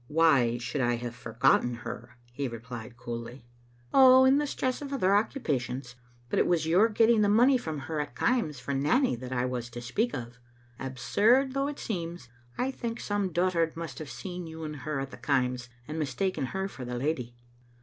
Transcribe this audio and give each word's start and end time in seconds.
"Why 0.07 0.57
should 0.57 0.81
I 0.81 0.95
have 0.95 1.13
forgotten 1.15 1.75
her?" 1.75 2.17
he 2.33 2.47
replied, 2.47 2.97
coolly." 2.97 3.45
Oh, 3.93 4.25
in 4.25 4.39
the 4.39 4.47
stress 4.47 4.81
of 4.81 4.91
other 4.91 5.15
occupations. 5.15 5.93
But 6.27 6.39
it 6.39 6.47
was 6.47 6.65
your 6.65 6.89
getting 6.89 7.21
the 7.21 7.29
money 7.29 7.55
from 7.55 7.81
her 7.81 7.99
at 7.99 8.15
the 8.15 8.19
Kaims 8.21 8.59
for 8.59 8.73
Nanny 8.73 9.15
that 9.17 9.31
I 9.31 9.45
was 9.45 9.69
to 9.69 9.79
speak 9.79 10.15
of. 10.15 10.39
Absurd 10.79 11.51
though 11.53 11.67
it 11.67 11.77
seems, 11.77 12.29
I 12.57 12.71
think 12.71 12.99
some 12.99 13.31
dotard 13.31 13.77
must 13.77 13.99
have 13.99 14.09
seen 14.09 14.47
you 14.47 14.63
and 14.63 14.77
her 14.77 14.99
at 14.99 15.11
the 15.11 15.17
Kaims, 15.17 15.69
and 15.87 15.99
mistaken 15.99 16.47
her 16.47 16.67
for 16.67 16.83
the 16.83 16.97
lady." 16.97 17.35